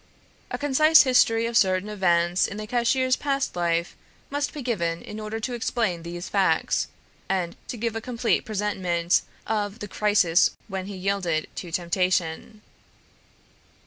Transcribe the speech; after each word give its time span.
A 0.49 0.57
concise 0.57 1.03
history 1.03 1.45
of 1.45 1.55
certain 1.55 1.87
events 1.87 2.47
in 2.47 2.57
the 2.57 2.65
cashier's 2.65 3.15
past 3.15 3.55
life 3.55 3.95
must 4.31 4.51
be 4.51 4.63
given 4.63 5.03
in 5.03 5.19
order 5.19 5.39
to 5.39 5.53
explain 5.53 6.01
these 6.01 6.27
facts, 6.27 6.87
and 7.29 7.55
to 7.67 7.77
give 7.77 7.95
a 7.95 8.01
complete 8.01 8.43
presentment 8.43 9.21
of 9.45 9.77
the 9.77 9.87
crisis 9.87 10.57
when 10.67 10.87
he 10.87 10.95
yielded 10.95 11.49
to 11.57 11.71
temptation. 11.71 12.63